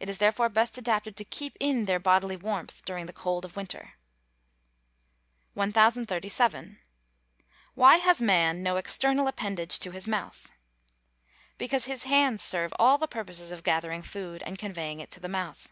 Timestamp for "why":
7.76-7.98